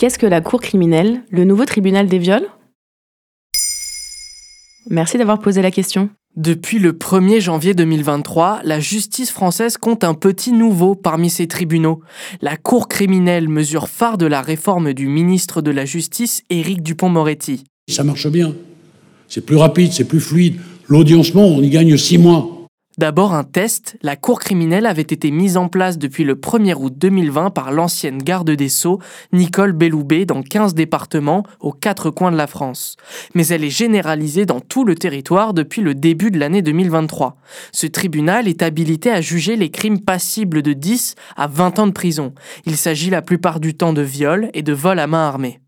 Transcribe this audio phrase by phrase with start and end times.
[0.00, 2.46] Qu'est-ce que la Cour criminelle, le nouveau tribunal des viols?
[4.88, 6.08] Merci d'avoir posé la question.
[6.36, 12.00] Depuis le 1er janvier 2023, la justice française compte un petit nouveau parmi ses tribunaux.
[12.40, 17.64] La Cour criminelle, mesure phare de la réforme du ministre de la Justice, Éric Dupont-Moretti.
[17.90, 18.54] Ça marche bien.
[19.28, 20.60] C'est plus rapide, c'est plus fluide.
[20.88, 22.59] L'audiencement, on y gagne six mois.
[23.00, 26.92] D'abord un test, la cour criminelle avait été mise en place depuis le 1er août
[26.94, 29.00] 2020 par l'ancienne garde des Sceaux,
[29.32, 32.98] Nicole Belloubet, dans 15 départements aux quatre coins de la France.
[33.32, 37.38] Mais elle est généralisée dans tout le territoire depuis le début de l'année 2023.
[37.72, 41.92] Ce tribunal est habilité à juger les crimes passibles de 10 à 20 ans de
[41.92, 42.34] prison.
[42.66, 45.58] Il s'agit la plupart du temps de viol et de vol à main armée.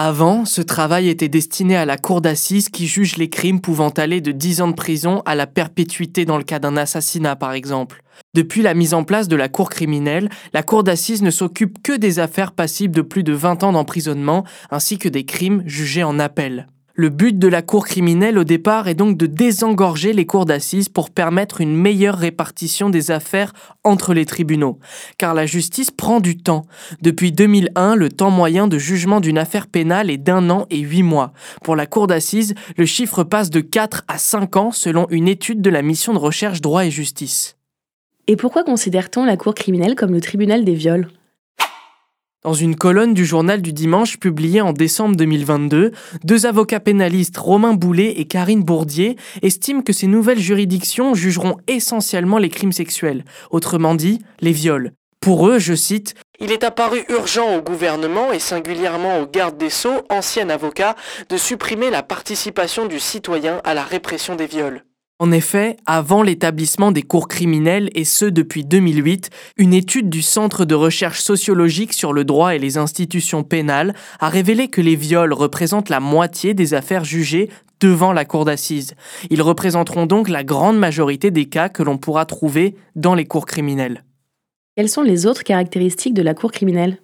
[0.00, 4.20] Avant, ce travail était destiné à la cour d'assises qui juge les crimes pouvant aller
[4.20, 8.04] de 10 ans de prison à la perpétuité dans le cas d'un assassinat par exemple.
[8.32, 11.96] Depuis la mise en place de la cour criminelle, la cour d'assises ne s'occupe que
[11.96, 16.20] des affaires passibles de plus de 20 ans d'emprisonnement ainsi que des crimes jugés en
[16.20, 16.68] appel.
[17.00, 20.88] Le but de la cour criminelle au départ est donc de désengorger les cours d'assises
[20.88, 23.52] pour permettre une meilleure répartition des affaires
[23.84, 24.80] entre les tribunaux.
[25.16, 26.66] Car la justice prend du temps.
[27.00, 31.04] Depuis 2001, le temps moyen de jugement d'une affaire pénale est d'un an et huit
[31.04, 31.32] mois.
[31.62, 35.62] Pour la cour d'assises, le chiffre passe de 4 à 5 ans selon une étude
[35.62, 37.56] de la mission de recherche droit et justice.
[38.26, 41.06] Et pourquoi considère-t-on la cour criminelle comme le tribunal des viols?
[42.44, 47.74] Dans une colonne du journal du dimanche publiée en décembre 2022, deux avocats pénalistes, Romain
[47.74, 53.94] Boulet et Karine Bourdier, estiment que ces nouvelles juridictions jugeront essentiellement les crimes sexuels, autrement
[53.94, 54.92] dit, les viols.
[55.20, 59.70] Pour eux, je cite, il est apparu urgent au gouvernement et singulièrement au garde des
[59.70, 60.94] Sceaux, ancien avocat,
[61.28, 64.84] de supprimer la participation du citoyen à la répression des viols.
[65.20, 70.64] En effet, avant l'établissement des cours criminels, et ce depuis 2008, une étude du Centre
[70.64, 75.32] de recherche sociologique sur le droit et les institutions pénales a révélé que les viols
[75.32, 78.94] représentent la moitié des affaires jugées devant la cour d'assises.
[79.28, 83.46] Ils représenteront donc la grande majorité des cas que l'on pourra trouver dans les cours
[83.46, 84.04] criminels.
[84.76, 86.98] Quelles sont les autres caractéristiques de la cour criminelle?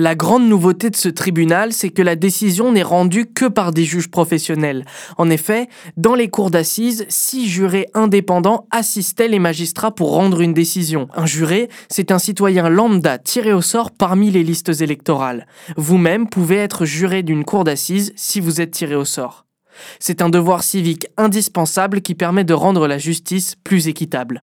[0.00, 3.84] La grande nouveauté de ce tribunal, c'est que la décision n'est rendue que par des
[3.84, 4.84] juges professionnels.
[5.18, 10.54] En effet, dans les cours d'assises, six jurés indépendants assistaient les magistrats pour rendre une
[10.54, 11.08] décision.
[11.14, 15.46] Un juré, c'est un citoyen lambda tiré au sort parmi les listes électorales.
[15.76, 19.44] Vous-même pouvez être juré d'une cour d'assises si vous êtes tiré au sort.
[19.98, 24.40] C'est un devoir civique indispensable qui permet de rendre la justice plus équitable.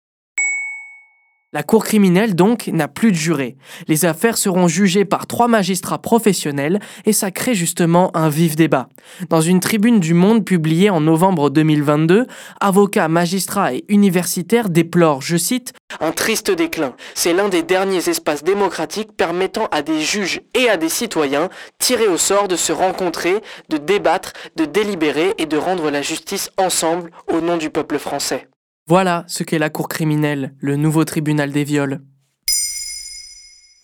[1.54, 3.58] La cour criminelle, donc, n'a plus de jurés.
[3.88, 8.90] Les affaires seront jugées par trois magistrats professionnels et ça crée justement un vif débat.
[9.30, 12.26] Dans une tribune du Monde publiée en novembre 2022,
[12.60, 16.96] avocats, magistrats et universitaires déplorent, je cite, un triste déclin.
[17.14, 22.08] C'est l'un des derniers espaces démocratiques permettant à des juges et à des citoyens tirés
[22.08, 23.36] au sort de se rencontrer,
[23.70, 28.48] de débattre, de délibérer et de rendre la justice ensemble au nom du peuple français.
[28.88, 32.02] Voilà ce qu'est la Cour criminelle, le nouveau tribunal des viols.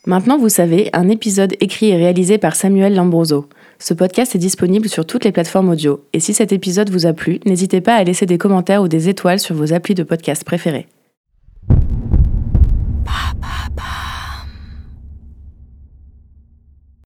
[0.06, 3.48] Maintenant, vous savez, un épisode écrit et réalisé par Samuel Lambroso.
[3.80, 6.04] Ce podcast est disponible sur toutes les plateformes audio.
[6.12, 9.08] Et si cet épisode vous a plu, n'hésitez pas à laisser des commentaires ou des
[9.08, 10.88] étoiles sur vos applis de podcast préférés.